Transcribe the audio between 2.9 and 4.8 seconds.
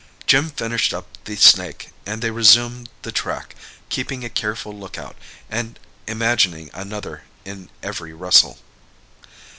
the track, keeping a careful